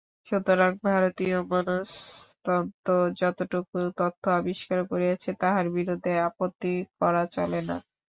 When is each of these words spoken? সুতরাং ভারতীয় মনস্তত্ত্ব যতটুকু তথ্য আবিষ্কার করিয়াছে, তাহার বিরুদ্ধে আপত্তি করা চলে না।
সুতরাং 0.27 0.71
ভারতীয় 0.85 1.37
মনস্তত্ত্ব 1.49 2.87
যতটুকু 3.19 3.77
তথ্য 3.99 4.23
আবিষ্কার 4.39 4.79
করিয়াছে, 4.91 5.29
তাহার 5.41 5.65
বিরুদ্ধে 5.75 6.11
আপত্তি 6.27 6.71
করা 6.99 7.23
চলে 7.35 7.61
না। 7.69 7.77